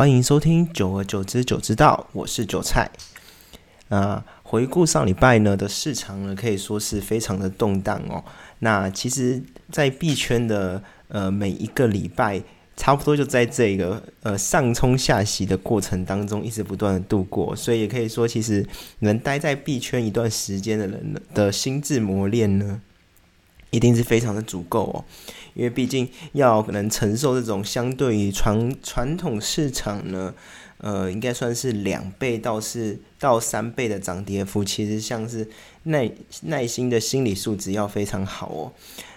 [0.00, 2.90] 欢迎收听《久而久之久知道》，我是韭菜。
[3.90, 8.24] 啊，回顾上礼拜呢的市场呢，可以说是非常的动荡哦。
[8.60, 12.42] 那其实，在币圈的呃每一个礼拜，
[12.78, 17.54] 差不多就在这个呃上冲下洗的过程当中，一直不断的度过。
[17.54, 18.66] 所以也可以说，其实
[19.00, 22.80] 能待在币圈一段时间的人的心智磨练呢。
[23.70, 25.04] 一定是非常的足够哦，
[25.54, 30.34] 因为毕竟要能承受这种相对于传传统市场呢，
[30.78, 35.48] 呃，应该算是两倍到是到三倍的涨跌幅，其实像是
[35.84, 36.10] 耐
[36.42, 38.72] 耐心的心理素质要非常好哦。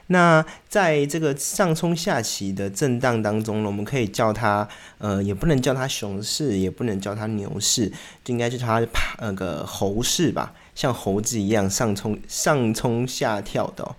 [0.08, 7.88] 那在这个上冲下起的震荡当中呢，我们可以叫它呃，也不能叫它熊市，也不能叫它牛市，
[8.24, 13.96] 就应该是它爬那个猴市吧，像猴子一样上冲上冲下跳的。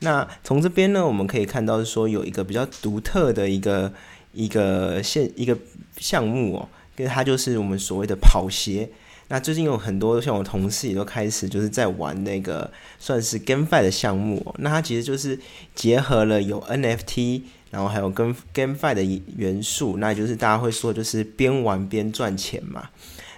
[0.00, 3.92] 那从这边呢，我们可以看到是说有一个比较独特的一个
[4.32, 5.56] 一个现一个
[5.96, 8.90] 项目哦，因为它就是我们所谓的跑鞋。
[9.28, 14.54] 那最近有很多像我同事也都开始就是在玩那个算是 GameFi 的项目。
[14.58, 15.38] 那它其实就是
[15.74, 19.02] 结合了有 NFT，然后还有跟 GameFi 的
[19.36, 22.90] 元素，那就是大家会说就是边玩边赚钱嘛。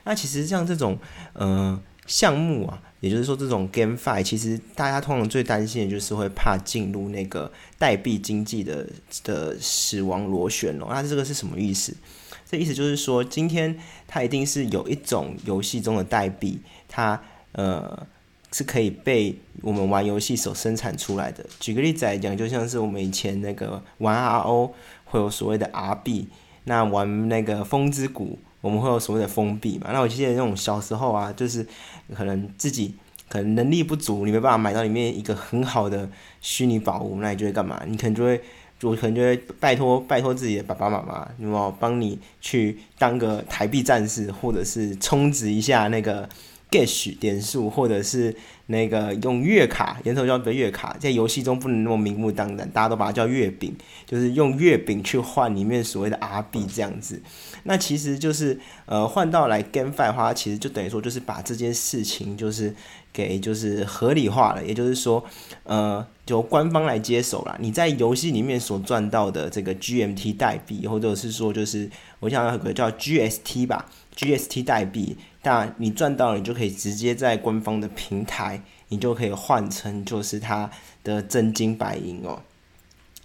[0.05, 0.99] 那其实像这种
[1.35, 2.83] 呃项目啊。
[3.01, 8.87] 也就是说，这种 GameFi 其实大家通常最担心的就是会怕进入那个代币经济的
[9.23, 10.87] 的死亡螺旋哦。
[10.91, 11.97] 那这个是什么意思？
[12.51, 17.21] 这意思就是说，今天它一定是有一种游戏中的代币，它
[17.53, 18.07] 呃
[18.53, 21.47] 是可以被我们玩游戏所生产出来的。
[21.61, 24.73] 举个例子来讲，就像是我们以前那个玩 RO
[25.05, 26.27] 会有所谓的 R 币，
[26.65, 28.39] 那玩那个风之谷。
[28.61, 29.91] 我们会有所谓的封闭嘛？
[29.93, 31.67] 那我记得那种小时候啊，就是
[32.15, 32.95] 可能自己
[33.29, 36.09] 可能能力不足，你没办法买到里面一个很好的
[36.41, 37.83] 虚拟宝物，那你就会干嘛？
[37.87, 38.41] 你可能就会，
[38.83, 46.29] 我可能就会拜托拜托自己的爸爸妈妈，那么帮你去当个台币战士，或者是充值一下那个
[46.71, 48.35] gas 点数，或者是。
[48.71, 53.75] 那个用月卡，岩头叫的月卡，在游戏中不能那么明目张胆，大家都把它叫月饼，
[54.05, 57.23] 就是用月饼去换里面所谓的 R 币这样子。
[57.63, 62.75] 那其实就是呃换到来 GameFi 的话，其实就等于说就是把这件事情就是
[63.11, 65.25] 给就是合理化了，也就是说
[65.65, 67.57] 呃由官方来接手了。
[67.59, 71.89] 你在游戏里面所赚到的这个 GMT 代币，或者是说就是
[72.21, 75.17] 我想有个叫 GST 吧，GST 代币。
[75.43, 80.71] 那你赚到了，你就可以直接在官方的平台，你就可以换成就是它
[81.05, 82.43] 的真金白银哦。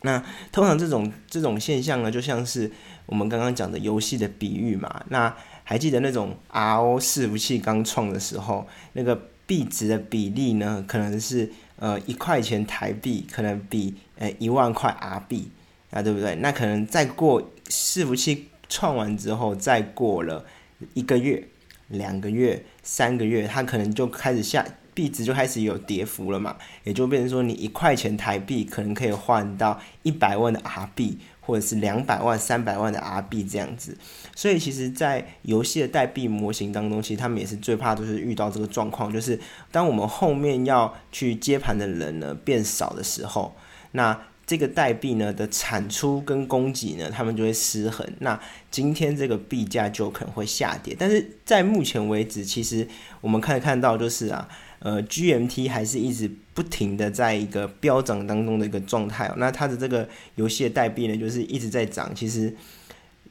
[0.03, 2.72] 那通常这种这种现象呢，就像是
[3.06, 5.03] 我们刚刚讲的游戏的比喻嘛。
[5.09, 15.50] 那还记得那种 RO 伺服器刚创的时候，那个币值的比例呢，可能是呃一块钱台币可能比呃一万块 R 币
[15.90, 16.35] 啊，对不对？
[16.35, 20.45] 那可能再过伺服器创完之后，再过了
[20.94, 21.47] 一个月。
[21.88, 33.98] 两个月、三个月，它可能就开始下币值就开始有跌幅了嘛，也就变成说，你一块钱台币可能可以换到一百万的 R 币，或者是两百万、三百万的 R 币这样子。
[34.36, 39.40] 所以，其实，在游戏的代币模型当中，其实他们也是最怕，就是遇到这个状况，就是
[39.72, 43.56] 当我们后面要去接盘的人呢变少的时候，
[43.92, 44.20] 那。
[44.46, 48.06] 这个代币呢的产出跟供给呢，他们就会失衡。
[48.20, 48.38] 那
[48.70, 50.94] 今天这个币价就可能会下跌。
[51.00, 52.86] 但是在目前为止，其实
[53.22, 54.48] 我们可以看到，就是啊，
[54.80, 59.31] 呃，GMT 还是一直不停的在一个飙涨当中的一个状态。
[59.38, 62.14] 那它的这个游戏的代币呢，就是一直在涨。
[62.14, 62.54] 其实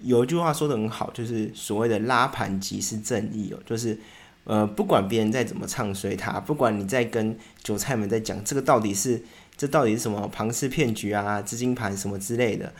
[0.00, 3.98] 有一句话说的很好，就是所谓的拉盘即是正义哦，就是
[4.44, 9.22] 呃，不管别人再怎么唱衰它，不管你在跟韭菜们在讲这个到底是。
[9.62, 11.40] 这到底是什么庞氏骗局啊？
[11.40, 12.72] 资金盘什么之类的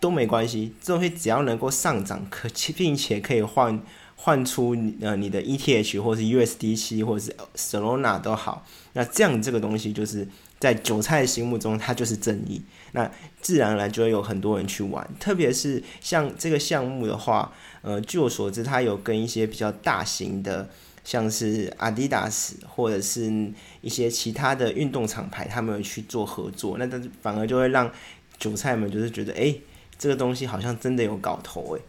[0.00, 3.78] 都没关系，这东西只要能够上涨，可并且可以换
[4.16, 8.64] 换出呃你的 ETH 或是 USDC 或是 Solana 都好，
[8.94, 10.26] 那这样这个东西就是
[10.58, 12.62] 在韭菜心目中它就是正义，
[12.92, 13.10] 那
[13.42, 15.06] 自然而然就会有很多人去玩。
[15.20, 17.52] 特别是像这个项目的话，
[17.82, 20.70] 呃，据我所知，它有跟一些比较大型的。
[21.02, 23.50] 像是阿迪达斯或者是
[23.80, 27.90] 一些其他的运动厂牌，他们去做合作，那但是反而就会让
[28.38, 29.54] 韭菜们就是觉得，哎，
[29.98, 31.80] 这个东西好像真的有搞头哎。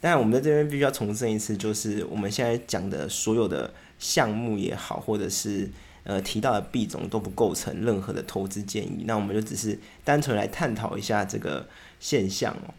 [0.00, 5.70] 但，我们在这边必须要重申一次，就是我们现在讲的所有的项目也好，或者是
[6.04, 11.66] 呃提到的币种都不构成任何的投资建议，那我们就只是单纯来探讨一下这个
[11.98, 12.74] 现象哦。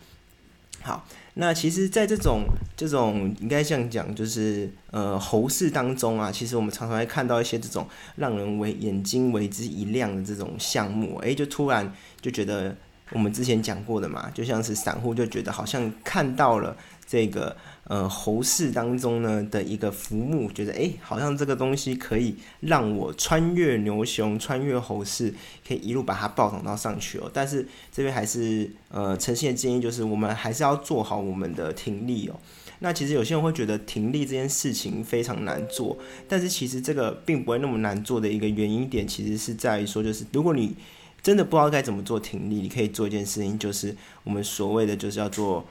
[0.81, 1.07] 好。
[1.39, 2.45] 那其实，在这种
[2.75, 12.75] 这种应该这样讲，就是呃猴市当中啊，其实我们常常会看到一些这种让人为眼睛为之一亮的这种项目，诶，就突然就觉得
[13.11, 16.75] 我们之前讲过的嘛，就像是散户就觉得好像看到了
[17.05, 17.55] 这个
[17.87, 25.33] 呃猴市当中呢的一个浮木，觉得诶，好像这个东西可以让我穿越牛熊，穿越猴市，
[25.67, 27.31] 可以一路把它暴涨到上去哦。
[27.33, 32.35] 但是这边还是呃呈现的建议就是，我们还是要做好我们的停利哦。
[32.79, 35.97] 那其实有些人会觉得停利这件事情非常难做，
[36.27, 40.75] 但是其实这个并不会那么难做的一个原因点，其实是在于说，就是如果你
[41.23, 45.65] 真的不知道该怎么做停利，你可以做一件事情，就是我们所谓的就是要做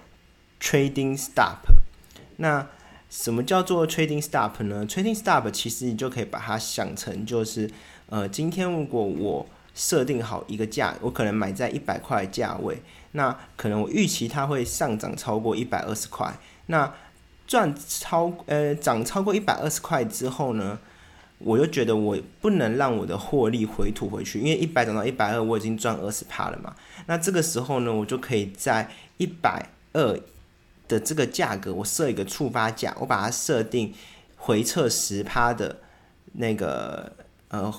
[0.60, 1.58] trading stop。
[2.36, 2.66] 那
[3.08, 7.70] 什么叫做 trading stop 呢？trading stop 其实你就可以把它想成就是，
[8.08, 16.36] 呃，今天如果我设定好一个价，我可能买在一百块价位，那可能我预期它会上涨超过一百二十块。
[16.66, 16.92] 那
[17.46, 20.78] 赚超呃涨超过一百二十块之后呢，
[21.38, 26.74] 我就觉得我不能让我的获利回吐回去，因为一百涨到一百二，我已经赚二十趴了嘛。
[27.06, 30.18] 那这个时候呢，我就可以在一百二
[30.88, 33.94] 的这个价格，我设一个触发价，我把它设定
[34.36, 35.78] 回撤十趴的
[36.32, 37.12] 那个
[37.48, 37.72] 呃。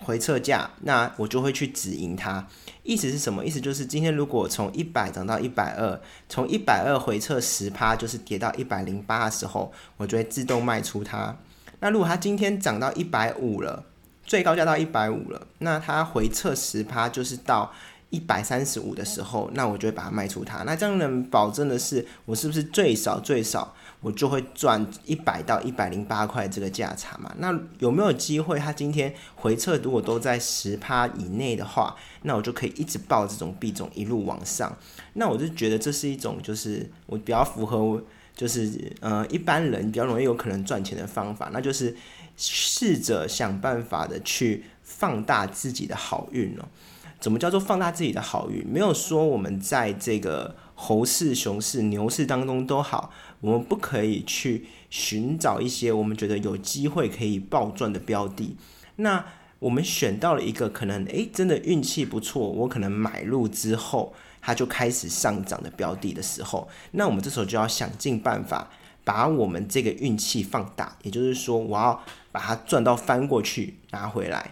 [0.00, 2.46] 回撤价，那我就会去止盈它。
[2.82, 3.42] 意思是什么？
[3.42, 5.98] 意思就是今天如果从一百涨到一百二，
[6.28, 11.34] 从一百二回撤十趴，就是跌到一百零八的时候，我就会自动卖出它。
[11.80, 13.86] 那如果它今天涨到一百五了，
[14.22, 17.72] 最高价到一百五了，那它回撤十趴就是到。
[18.10, 20.62] 一百三十五的时候，那我就会把它卖出它。
[20.62, 27.34] 那这样能保证的是，我是不是最少最少我就会赚一百到一百零八块这个价差嘛？
[27.38, 28.58] 那有没有机会？
[28.58, 34.76] 它今天回撤如果都在十趴以内的话，那我就可以一直报这种币种一路往上。
[35.14, 38.00] 那我就觉得这是一种就是我比较符合
[38.36, 38.70] 就是
[39.00, 41.96] 呃一般人比较容易有可能赚钱的方法，那就是
[42.36, 46.68] 试着想办法的去放大自己的好运哦。
[47.18, 48.66] 怎么叫做放大自己的好运？
[48.66, 53.10] 没有说我们在这个猴市、熊市、牛市当中都好，
[53.40, 58.56] 我们不可以去寻找一些我们觉得有机会可以暴赚的标的。
[58.96, 59.24] 那
[59.58, 68.70] 我们选到了一个可能，诶，真的运气不错，我可能买入之后它就开始上涨的标的的时候，那我们这时候就要想尽办法
[69.02, 74.50] 把我们这个运气放大，也就是说，我要把它赚到翻过去拿回来。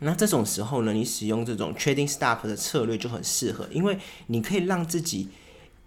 [0.00, 5.28] 那这种时候呢，你使用这种 trading stop 的策略就很适合，因为你可以让自己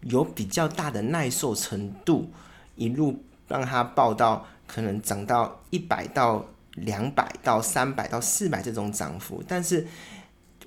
[0.02, 2.28] 有比较大的耐受程度，
[2.76, 9.44] 一路让它报到可能涨到一百到两百到三百到四百这种涨幅。
[9.48, 9.86] 但是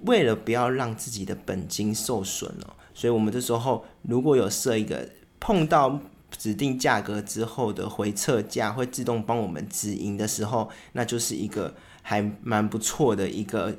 [0.02, 5.08] 为了不要让自己的本金受损哦，所以我们这时候如果有设一个
[5.40, 5.98] 碰到
[6.30, 11.74] 指定价格之后的回撤价会自动帮我们止盈的时候，那就是一个。
[12.02, 13.76] 还蛮不错的一个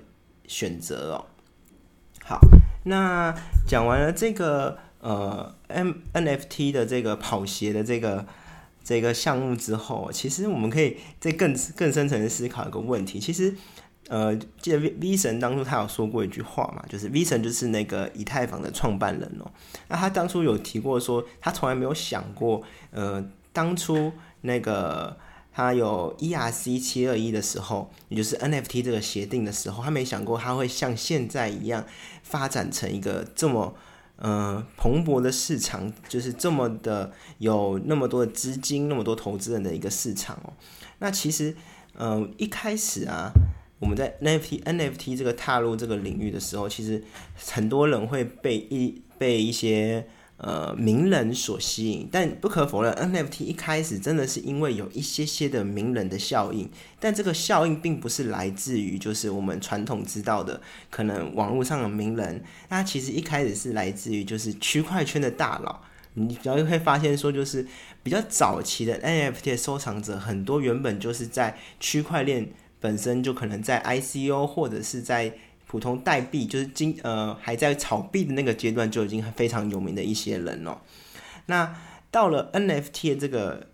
[0.48, 1.26] 选择哦。
[2.26, 2.40] 好，
[2.86, 3.36] 那
[3.68, 8.26] 讲完了这个呃 M NFT 的这个跑鞋的这个
[8.82, 13.20] 这个项目之后，其实我们可以再更更深层的思考一个问题。
[13.20, 13.54] 其实
[14.08, 19.52] 呃，记得 V V 神当初他有说过一句话嘛，就是 V 神就是那个以太坊的创办人哦。
[19.90, 25.18] 那他当初有提过说，他从来没有想过，呃，当初那个。
[25.54, 31.86] 他有 ERC 七二一的时候，也就是 NFT 这个协定的时候，他没想过他会像现在一样
[32.24, 33.76] 发展成一个这么
[34.16, 40.54] 呃蓬勃的市场，就是这么的有那么多的资金、那么多投资人的一个市场哦。
[40.98, 41.56] 那其实
[41.96, 43.32] 呃一开始啊，
[43.78, 47.04] 我们在 NFT NFT 这个踏入这个领域的时候，其实
[47.36, 50.08] 很多人会被一被一些。
[50.46, 56.70] 呃，名人所吸引，但不可否认，NFT 一开始真的是因为有一些些的名人的效应，
[57.00, 60.60] 但这个效应并不是来自于就是我们传统知道的
[60.90, 65.80] 可能网络上的名人，它其实一开始是来自于就是区块圈的大佬。
[66.16, 67.66] 你比较会发现说，就是
[68.04, 72.50] 比较早期的 NFT 的收藏者，很多原本就是在区块链
[72.82, 75.34] 本身就可能在 ICO 或者是在。
[75.74, 80.78] 普通代币就是今呃还在炒币的那个阶段就已经非常有名的一些人哦。
[81.48, 81.76] 那
[82.12, 83.70] 到了 NFT 的这个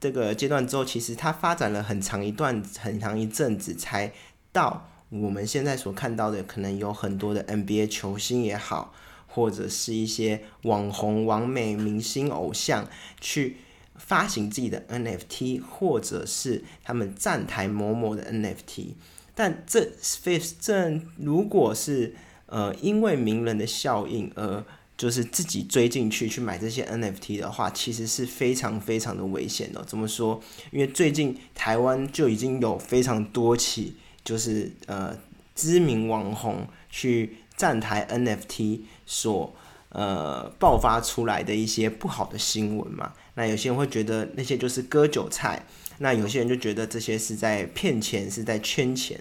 [0.00, 4.12] 这个阶段之后，其实它发展了很长一段很长一阵子，才
[4.50, 8.92] 到我们现在所看到的，可能有很多的 NBA 球星也好，
[9.28, 12.88] 或者是一些网红、网美、明星、偶像
[13.20, 13.58] 去
[13.94, 18.94] 发行自己的 NFT，或者是他们站台某某的 NFT。
[19.34, 22.14] 但这非这如果是
[22.46, 24.64] 呃因为名人的效应而
[24.96, 29.84] 就是自己追进去去买这些 NFT 的话，其实是非常非常的危险的。
[29.84, 30.40] 怎么说？
[30.70, 35.18] 因为最近台湾就已经有非常多起就是呃
[35.56, 39.52] 知名网红去站台 NFT 所
[39.88, 43.12] 呃爆发出来的一些不好的新闻嘛。
[43.34, 45.66] 那有些人会觉得那些就是割韭菜，
[45.98, 49.20] 那有些人就觉得这些是在骗钱，是在圈钱。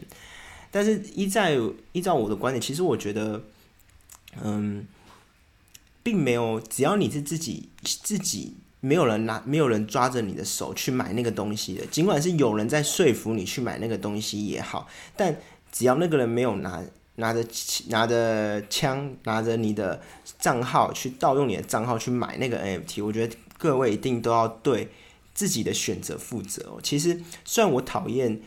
[0.72, 1.58] 但是依在
[1.92, 3.44] 依照我的观点，其实我觉得，
[4.44, 4.86] 嗯，
[6.01, 8.56] 并没有，只要你是自己自己。
[8.86, 11.86] 没有人拿，没有人抓着你的手去买那个东西的。
[11.86, 15.34] 尽管是有人在说服你去买那个东西也好，但
[15.72, 16.84] 只要那个人没有拿
[17.15, 17.42] 拿着
[17.88, 20.01] 拿着枪，拿着你的
[20.38, 24.89] 账号去盗用你的账号去买那个 NFT，我觉得各位一定都要对
[25.34, 26.80] 自己的选择负责哦。
[26.82, 28.42] 其实虽然我讨厌。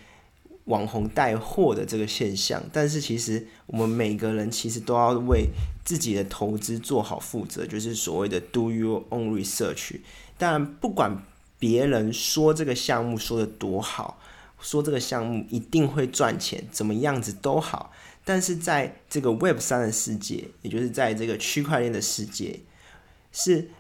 [0.66, 5.48] 网红带货的这个现象，但是其实我们每个人其实都要为
[5.84, 10.00] 自己的投资做好负责，就是所谓的 do your own research。
[10.36, 11.22] 当然，不管
[11.60, 14.20] 别人说这个项目说的多好，
[14.60, 17.92] 说这个项目一定会赚钱，怎么样子都好，
[18.24, 22.58] 但是在这个 Web 三的世界，也就是在这个区块链的世界，
[23.30, 23.70] 是。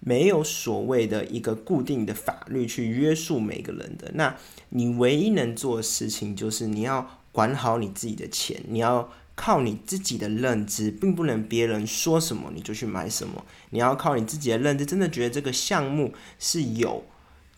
[0.00, 4.36] 没有所谓的一个固定的法律去约束每个人的，那
[4.70, 17.04] 你唯一能做的事情就是你要管好你自己的钱，你要靠你自己的认知，并不能别人说什么你就去买什么，你要靠你自己的认知，真的觉得这个项目是有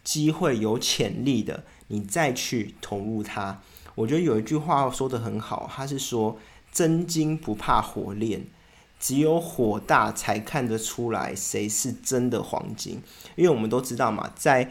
[0.02, 3.60] 机会、有潜力的，你再去投入它。
[3.94, 6.38] 我觉得有一句话说的很好，他是说
[6.72, 8.46] 真金不怕火炼。
[9.00, 13.00] 只有火大才看得出来谁是真的黄金，
[13.34, 14.70] 因为我们都知道嘛，在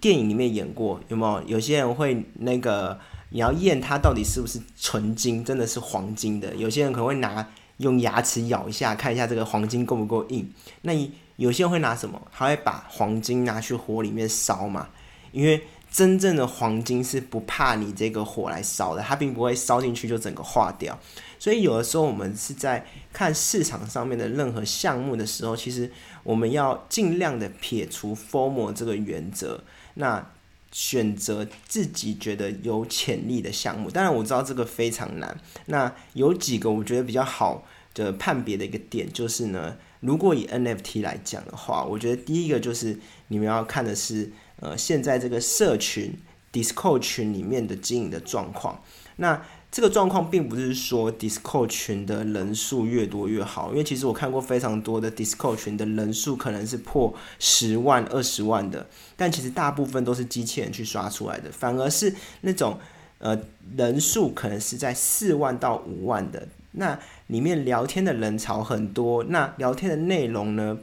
[0.00, 1.48] 电影里面演过，有没有？
[1.48, 2.98] 有些人会那个
[3.30, 6.54] 你要验它到底是不是纯金，真的是黄金的。
[6.54, 7.46] 有些人可能会拿
[7.78, 10.48] 用牙齿咬一下，看一下这个黄金够不够硬。
[10.82, 10.92] 那
[11.34, 12.22] 有些人会拿什么？
[12.32, 14.88] 他会把黄金拿去火里面烧嘛，
[15.32, 15.60] 因为。
[15.96, 20.98] 真正的黄金是不怕你这个火来烧的，它并不会烧进去就整个化掉。
[21.38, 22.84] 所以有的时候我们是在
[23.14, 25.90] 看市场上面的任何项目的时候，其实
[26.22, 30.32] 我们要尽量的撇除 formal 这个原则，那
[30.70, 33.90] 选择自己觉得有潜力的项目。
[33.90, 35.40] 当然我知道这个非常难。
[35.64, 42.98] 那有几个我觉得比较好的判别的一个点就是呢，如果以 NFT 来讲的话，我觉得第一个就是
[43.28, 44.30] 你们要看的是。
[44.60, 46.14] 呃，现在这个社群
[46.52, 48.82] Discord 群里面的经营的状况，
[49.16, 58.86] 那这个状况并不是说 Discord 群的人数越多越好，因为其实我看过非常多的 Discord 群的人数可能是破十万、二十万的，
[59.16, 62.78] 但其实大部分都是机器人去刷出来的，反而是那种
[63.18, 63.38] 呃
[63.76, 70.78] 人数可能是在四万到五万的，那里面聊天的人潮很多，那聊天的内容呢，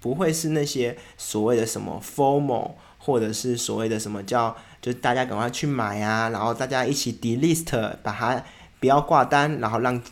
[0.00, 2.70] 不会是那些所谓的什么 formal。
[2.98, 8.44] 或者是所谓的什么叫，就是大家赶快去买啊，然后大家一起 delist，把它
[8.78, 10.02] 不要挂单，然后让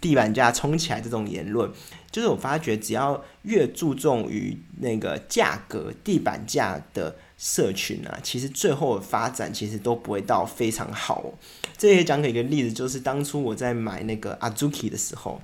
[0.00, 1.70] 地板价冲起来这种言论，
[2.10, 11.32] 就是我发觉只要越注重于那个价格地板价的社群啊，其实最后的发展其实都不会到非常好。
[11.76, 15.40] 这也讲给一个例子，就是当初我在买那个 Azuki 的时候。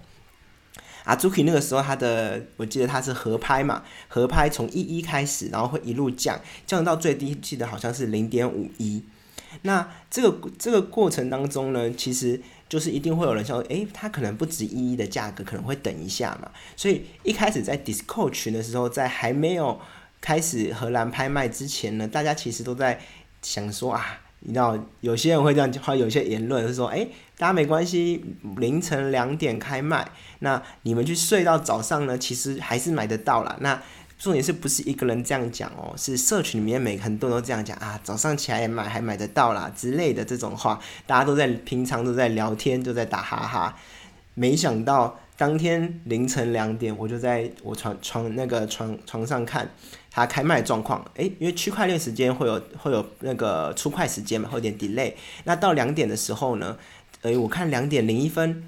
[1.07, 9.05] 啊，Zuki 那个时候他的，我记得他是合拍嘛，合拍从一一开始，然后会一路降，降到最低，记得好像是零点五一。
[9.63, 16.51] 那这个这个过程当中呢，其实就是一定会有人说，诶，它可能不止一一的价格，可能会等一下嘛。
[16.75, 19.81] 所以一开始在 Discord 群的时候，在还没有
[20.21, 23.01] 开始荷兰拍卖之前呢，大家其实都在
[23.41, 24.23] 想说啊。
[24.49, 27.05] 你知道有些人会这样，或有些言论是说，哎，
[27.37, 28.25] 大家没关系，
[28.59, 33.57] 凌晨两点开卖，那你们去睡到早上呢，其实还是买得到啦。
[33.59, 33.83] 那
[34.17, 35.93] 重点是不是一个人这样讲哦？
[35.97, 43.77] 是社群里面每很多人都这样讲啊，早上起来也买还买得到啦之类的这种话，大家都在平常都在聊天，都在打哈哈。
[44.35, 49.69] 没想到当天凌晨两点，我就在我床床那个床床上看。
[50.17, 55.13] 它开卖状况，诶，因为区块链时间会有会有那个出块时间嘛，会有点 delay。
[55.45, 56.75] 那到两点的时候呢，
[57.21, 58.65] 诶，我看两点零一分，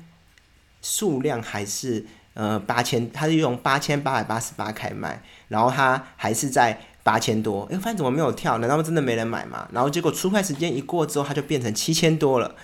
[0.82, 8.58] 数量还是呃八千，它是用八千八百八十八开卖，然后它还是在八千多，诶，发现怎么没有跳？
[8.58, 9.66] 难道真的没人买吗？
[9.72, 12.54] 然后结果出块时间一过之后，它就变成七千多了。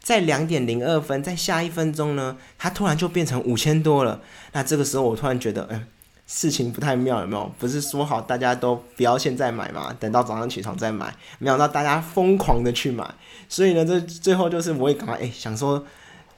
[0.00, 4.20] 在两点零二分，在下一分钟呢，它突然就变成五千多了。
[4.50, 5.86] 那这个时候我突然觉得，嗯。
[6.34, 7.52] 事情不太妙，有没有？
[7.58, 11.14] 不是说好大家都不要现在买嘛，等到早上起床再买。
[11.38, 13.06] 没想到大家疯狂的去买，
[13.50, 15.84] 所以呢，这最后就是我也赶快哎想说，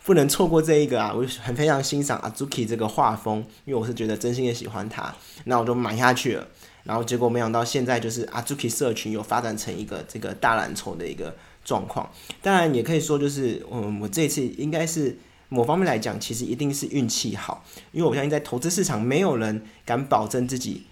[0.04, 1.14] 不能错过这一个啊！
[1.14, 6.44] 我很非常欣赏阿 Zuki 这个画风，因为我是觉得真心的喜欢他，那我就买下去了。
[6.82, 11.32] 然后结果没想到现在就是阿 Zuki 社群有发展成一个这个大蓝筹的一个
[11.64, 12.10] 状况。
[12.42, 15.16] 当然也可以说就是，嗯，我这次应该是。
[15.54, 20.82] 某方面来讲，其实一定是运气好，因为我相信在投资市场，没有人敢保证自己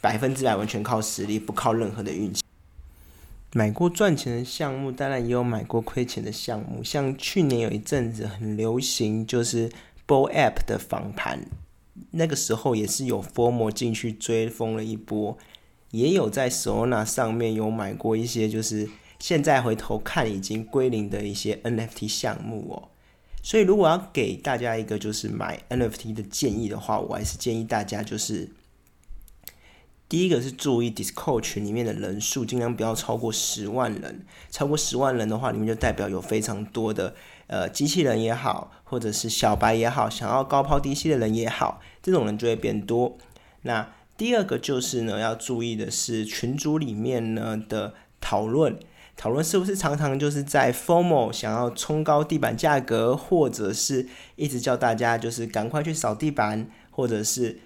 [0.00, 2.40] 百分之百完全靠实力，不靠任何的运气。
[3.52, 6.84] 买过赚钱的项目，当然也有买过亏钱的项目。
[6.84, 9.68] 像去年有一阵子很流行，就是
[10.06, 11.44] b o l App 的访盘，
[12.12, 15.36] 那个时候也是有 Formo 进去追风了一波，
[15.90, 18.88] 也有在 Solana 上面有买过一些，就是
[19.18, 22.88] 现在回头看已经归零的一些 NFT 项目哦。
[23.42, 28.48] 所以如果要给大家一个就是买 NFT 的建议的话，我还是建议大家就是。
[30.08, 34.26] 第一个是注意 Discord 群里面的人数，尽量不要超过十万人。
[34.50, 37.14] 超过十万人的话，里面就代表有非常多的
[37.46, 43.16] 呃机器人也好，或者是小白也好，想要高抛低吸的人也好，这种人就会变多。
[43.62, 48.78] 那第二个就是呢，要注意的是群组里面呢的讨论，
[49.16, 57.60] 讨论是不是常常就是在 Formal 想要冲高地板价格，或者是一直叫大家就是赶快去扫地板，或者是。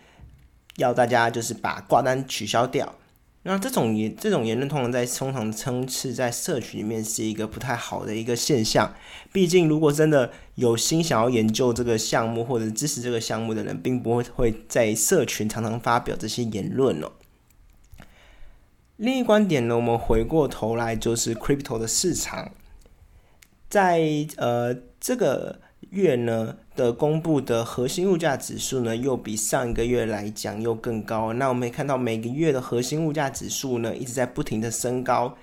[0.79, 2.97] 要大家就是把挂单取消掉，
[3.45, 8.95] 那这种言这种言论通常在通常称是在社群里面是一个不太好的一个现象。
[9.33, 17.11] 毕竟，如果真的有心想要研究这个项目或者支持这个项目的人，并不会会在社群常常发表这些言论哦。
[18.97, 22.53] 另一观点呢，我们回过头来就是 crypto 的市场，
[23.69, 25.61] 在呃这个。
[25.91, 31.33] 月呢的公布的核心物价指数呢，又比上一个月来讲又更高。
[31.35, 35.38] 那我们也看到每个月的核心物价指数呢，一直在不停的升高。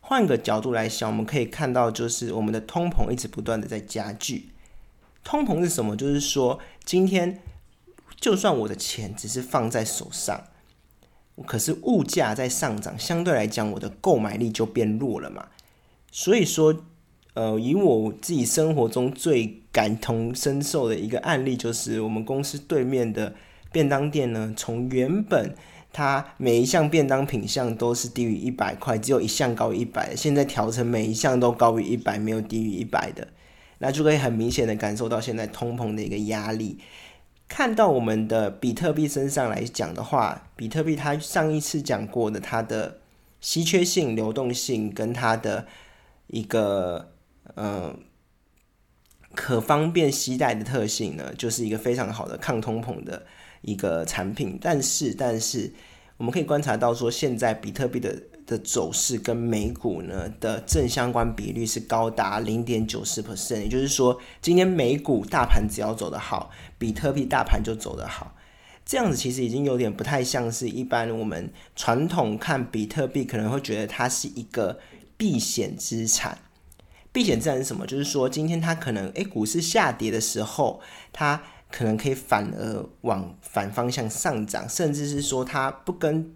[0.00, 4.50] 换个角度来想，我们可以看到，就是我们的通膨一直不断的在加剧。
[5.24, 5.96] 通膨是什么？
[5.96, 7.40] 就是说，今天
[8.20, 10.44] 就算我的钱只是放在手上，
[11.44, 15.46] 可是物价在上涨，相对来讲，我的购买力就变弱了嘛。
[16.10, 16.84] 所以说。
[17.36, 23.34] 呃，以我自己生活中最感同身受的一个案例，就是我们公司对面的
[23.70, 25.54] 便当店呢，从原本
[25.92, 33.28] 它每一项便当品项都是低于一百块，只有一项高于一百，现在调成每一项都高于一百，没有低于一百的，
[33.80, 36.78] 那就可以很明显的感受到现在通膨的一个压力。
[37.48, 42.98] 看到我们的比特币身上来讲的话，比特币它上一次讲过的它的
[43.40, 45.66] 稀缺性、流动性跟它的
[46.28, 47.12] 一个。
[47.54, 47.96] 嗯，
[49.32, 53.24] 可方便携带的特性呢，就是一个非常好的抗通膨的
[53.62, 54.58] 一个产品。
[54.60, 55.72] 但是，但是
[56.16, 63.60] 我们可以观察到，说现在比特币的的走势跟美股呢的正相关比率是高达零点九四 percent。
[63.60, 68.34] 也就是说，今天美股大盘只要走得好，比特币大盘就走得好。
[68.84, 74.78] 这样子其实已经有点不太像是一般我们传统看比特币可能会觉得它是一个
[75.16, 76.38] 避险资产。
[77.12, 77.86] 避险资产是什么？
[77.86, 80.80] 就是说，今天它可能诶，股市下跌的时候，
[81.12, 86.34] 它可能可以反而往反方向上涨，甚至是说它不跟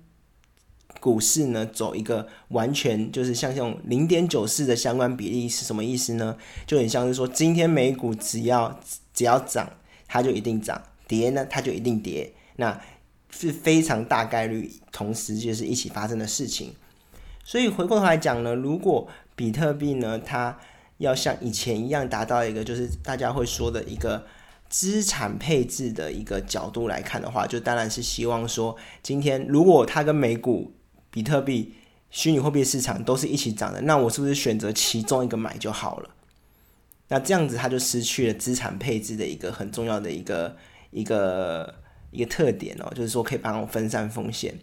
[0.99, 6.37] 股市呢走一个完全就是像这种零点九四的相关比例是什么意思呢？
[6.67, 8.79] 就很像是说，今天美股只要
[9.15, 9.71] 只要涨，
[10.07, 12.35] 它就一定涨；跌呢，它就一定跌。
[12.57, 12.79] 那
[13.31, 16.75] 是非常大概率同时就是一起发生的事情。
[17.45, 20.59] 所以回过头来讲呢，如果比特币呢，它
[20.99, 24.27] 要像以前一样达到一个就是大家会说的一个
[24.71, 30.73] 资产配置的一个角度来看的话，就当然是希望说，今天如果它跟美股、
[31.11, 31.75] 比特币、
[32.09, 36.11] 虚拟货币市场都是一起涨的，那我是不是选择其中一个买就好了？
[37.09, 40.57] 那这样子它就失去了资产配置的一个很重要的一个
[40.93, 41.75] 一个
[42.13, 44.55] 一个特点哦，就是说可以帮我分散风险。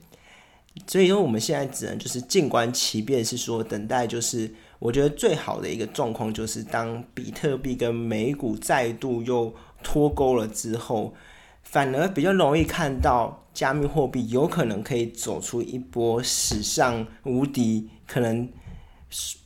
[0.88, 4.56] 所以说我们现在只能就是静观其变，是说等待就是。
[4.80, 9.52] 我觉得最好的一个状况就是，当比特币跟美股再度又
[9.84, 11.13] 脱钩了之后，
[11.63, 18.50] 反而比较容易看到加密货币有可能可以走出一波史上无敌，可能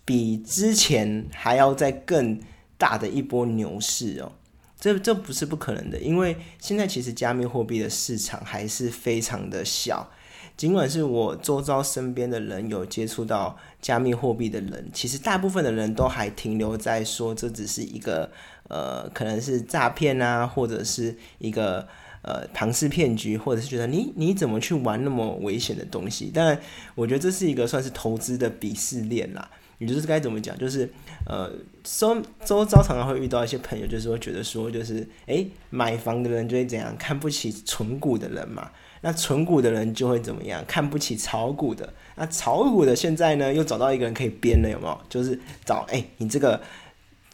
[0.03, 2.39] 比之前还要再更
[2.77, 4.31] 大的一波牛市哦。
[4.79, 10.09] 这这不是不可能的，因为现在其实加密货币的市场还是非常的小。
[10.57, 18.29] 尽管是我周遭身边的人有接触到加密货币的人，其实大部分的人都还停留在说这只是一个
[18.71, 21.85] 呃，可能是诈骗啊，或者是一个
[22.21, 26.31] 呃庞氏骗局，或者是觉得你你怎么去玩那么危险的东西？
[26.33, 26.57] 但
[26.95, 29.49] 我觉得这是一个算是投资的鄙视链啦。
[29.77, 30.55] 也就是该怎么讲？
[30.59, 30.87] 就是
[31.25, 31.51] 呃，
[31.83, 38.69] 周周遭常常会遇到一些朋友，就是会觉得说，就是诶，买房的人就会怎样看不起纯股的人嘛。
[39.01, 40.63] 那纯股的人就会怎么样？
[40.67, 41.91] 看不起炒股的。
[42.15, 45.01] 那炒股的现在呢，又找到一个人可以编了，有没有？
[45.09, 46.61] 就是找哎，你这个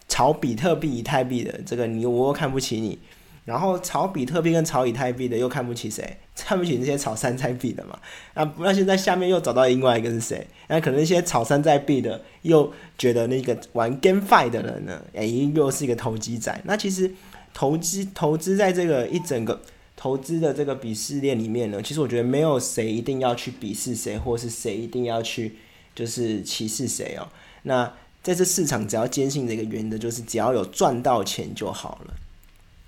[0.08, 3.00] 炒比特币、以太币的，这个你我又看不起你。
[3.46, 6.18] 然后炒比特币跟炒以太币的又看不起谁？
[6.36, 7.98] 看不起那些炒山寨币的嘛？
[8.34, 10.46] 啊，那现在下面又找到另外一个是谁？
[10.68, 16.62] 那可能那些炒山寨币的又觉得那个玩 GameFi 的人呢，哎，又是一个投机仔。
[16.66, 17.10] 那其实
[17.54, 19.62] 投资投资在这个一整个
[19.96, 25.56] 投资的这个鄙视链里面呢，其实我觉得没有谁一定要去鄙视谁，或是谁一定要去
[25.96, 27.30] 就是歧视谁哦。
[27.64, 27.94] 那
[28.28, 32.14] 在这市场，只要坚信的一个原则，就是只要有赚到钱就好了。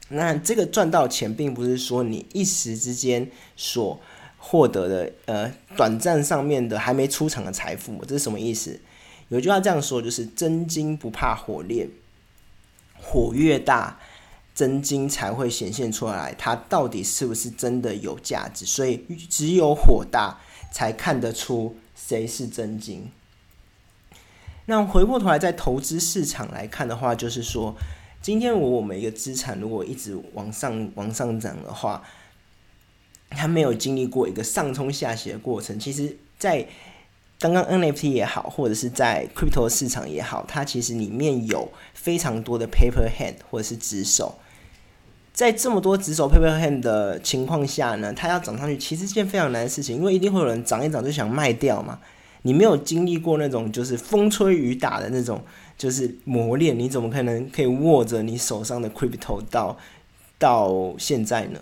[0.09, 3.97] 那这个赚到钱，并不是说你一时之间所
[4.37, 8.81] 获得的，呃，短暂上面的还没出场的财富，这是什么意思？
[9.29, 11.87] 有句话这样说，就是真金不怕火炼，
[13.01, 13.97] 火越大，
[14.53, 18.65] 真金才会显现出来，它到底是不是真的有价值？
[18.65, 20.41] 所以只有火大，
[20.73, 23.09] 才看得出谁是真金。
[24.69, 27.75] 那回过头来，在投资市场来看的话，就是说。
[28.21, 32.03] 今天我我们一个资产如果一直往上往上涨的话，
[33.29, 35.79] 它没有经历过一个上冲下洗的过程。
[35.79, 36.67] 其实，在
[37.39, 44.37] 刚刚 NFT 也好，或者是在 Crypto 市场也好，它其实里面有非常多的 Paper Hand 或者是直手。
[45.33, 51.99] 在这么多直手 Paper Hand 的情况下呢，它要涨上去，其实是件非常难的事情，因为一定会有人涨一涨就想卖掉嘛。
[52.41, 55.43] 你没有经历过那种就是风吹雨打的那种。
[55.79, 59.77] 就是磨练，你怎么可能可以握着你手上的 crypto 到
[60.37, 61.59] 到现在呢？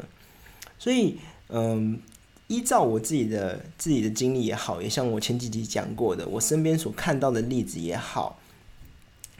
[0.80, 2.02] 所以，嗯，
[2.48, 8.40] 依照我自己的自己的经历也好，也像我前几集讲过的，我身边所看到的例子也好，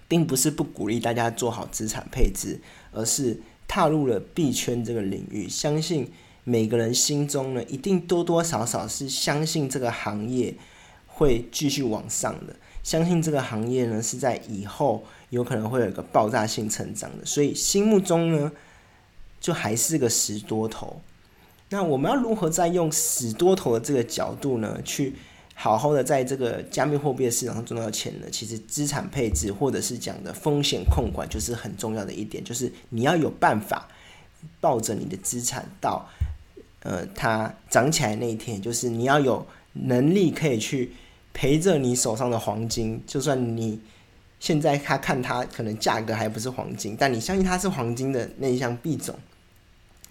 [0.08, 6.12] 并不是不鼓励大家做好资产配置，而是踏入了币圈这个领域，相信
[6.44, 10.54] 每个人心中呢，一定多多少少是相信这个行业
[11.18, 12.56] 会继续往上的。
[12.84, 18.52] 相信这个行业呢是在以后有可能会有一个爆炸性成长的，所以心目中呢
[19.42, 21.02] 就还是个死多头。
[21.70, 25.16] 那我们要如何在用死多头的这个角度呢，去
[25.54, 28.28] 好好的在这个加密货币的市场上赚到钱呢？
[28.32, 33.90] 其实资产配置或者是讲的风险控管就是很重要的一点，就是你要有办法
[34.62, 36.08] 抱着你的资产到
[36.84, 40.94] 呃它涨起来那一天，就是你要有能力可以去。
[41.38, 43.80] 陪着你手上的黄金，就算你
[44.40, 49.14] 现在他看它可能价格还不是黄金，但你相信它是黄金的那一项币种，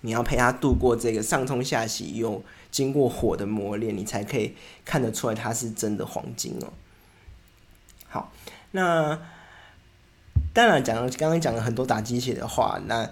[0.02, 6.72] 你要陪它度过这个上冲下洗，又经过火的磨练，你才可以看得出来它是真的黄金哦。
[8.08, 8.32] 好，
[8.70, 9.18] 那
[10.52, 13.10] 当然讲了，刚刚讲了很多打鸡血的话，那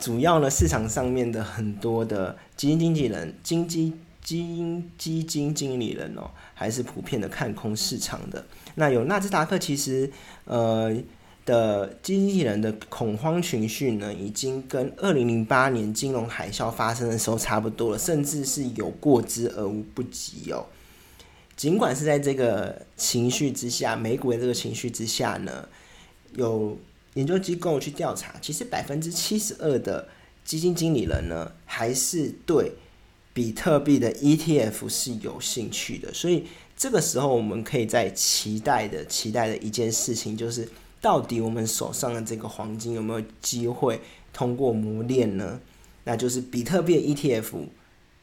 [0.00, 3.94] 主要呢市场上面的很多的基金经纪人、经济。
[4.22, 8.44] 基金基金经理人哦，还是普遍的看空市场的。
[8.76, 10.10] 那有纳斯达克其实
[10.44, 10.96] 呃
[11.44, 20.64] 的基金人的恐慌情绪呢，已经跟二零零八年金融海啸发生的时候差不多了，甚至是有过之而无不及哦。
[21.56, 25.68] 尽管是在这个情绪之下，美股的这个情绪之下呢，
[26.36, 26.78] 有
[27.14, 30.08] 研究机构去调查，其实百分之七十二的
[30.44, 32.72] 基金经理人呢，还是对。
[33.34, 36.44] 比特币的 ETF 是有兴趣的，所以
[36.76, 40.68] 这个时候我们可以在期待的、期待的一件事情，就是
[41.00, 44.00] 到底我们手上的这个黄金有没有机会
[44.32, 45.60] 通过磨练呢？
[46.04, 47.66] 那就是比特币 ETF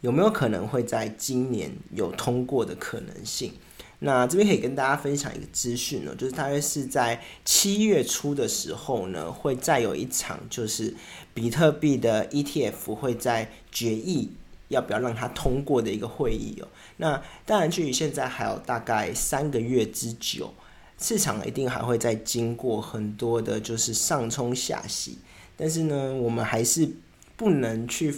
[0.01, 3.53] 有没有可能会在今年有通过的可能性？
[4.01, 10.93] 那这边可以跟大家分享一个资讯呢，就是大约是在七月初的时候呢，会再有一场，就是
[11.33, 14.29] 比特币的 ETF 会在决议。
[14.69, 16.67] 要不要让它通过的一个会议哦？
[16.97, 20.53] 那当然，距离现在还有大概三个月之久，
[20.99, 25.17] 市场一定还会再经过很多的，就是上冲下洗。
[25.57, 26.89] 但是呢，我们还是
[27.35, 28.15] 不能去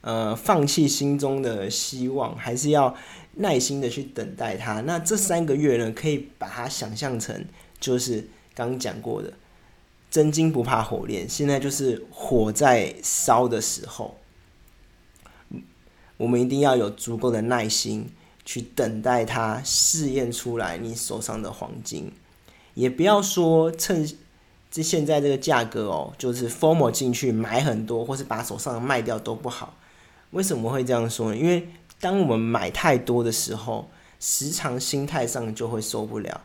[0.00, 2.94] 呃放弃心中的希望，还是要
[3.34, 4.80] 耐心的去等待它。
[4.82, 7.44] 那这三个月呢，可以把它想象成
[7.80, 9.32] 就是刚讲过的
[10.10, 14.16] 真金不怕火炼，现在就是火在烧的时候。
[16.18, 18.06] 我们一定要有足够的耐心
[18.44, 22.12] 去等待它试验出来你手上的黄金，
[22.74, 24.06] 也不要说趁
[24.70, 29.74] 这现在这个价格哦，就是 formal 进去买很多，或是把手上的卖掉都不好。
[30.32, 31.36] 为什么会这样说呢？
[31.36, 31.66] 因为
[32.00, 33.88] 当我们买太多的时候，
[34.20, 36.40] 时常心态上就会受不了。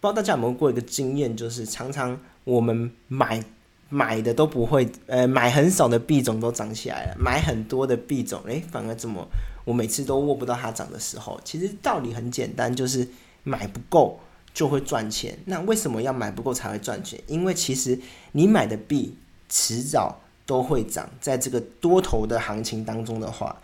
[0.00, 3.42] 不知道大家有没有过一个经验，就是常常我们买。
[3.90, 9.28] 买的都不会，呃，买很少的币种都涨起来了，买很多的币种，诶，反而怎么
[9.64, 11.38] 我每次都握不到它涨的时候？
[11.44, 13.06] 其实道理很简单，就是
[13.42, 14.20] 买不够
[14.54, 15.36] 就会赚钱。
[15.46, 17.20] 那为什么要买不够才会赚钱？
[17.26, 17.98] 因为其实
[18.32, 19.14] 你买的币
[19.48, 23.60] 迟早都会涨，在这个多头的行情当中的话，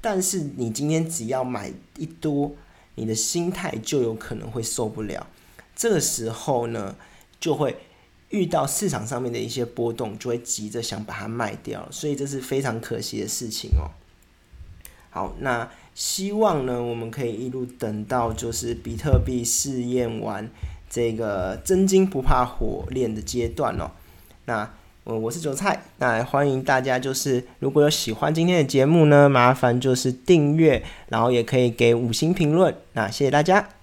[0.00, 2.50] 但是你今天只要买一多，
[2.96, 5.24] 你的心态就有可能会受不了。
[5.76, 6.96] 这个时候呢，
[7.38, 7.76] 就会
[8.34, 13.88] 遇到市场上面的一些波动，就会急着想把它卖掉，所以这是非常可惜的事情哦。
[15.10, 15.70] 好，那。
[15.96, 20.50] 希望呢，我们可以一路等到就是比特币试验完
[20.90, 23.92] 这个真金不怕火炼的阶段哦。
[24.46, 24.68] 那
[25.04, 32.74] 我我是韭菜，那欢迎大家就是如果有喜欢今天的节目呢，麻烦就是订阅，然后也可以给五星评论。
[32.94, 33.73] 那谢谢大家。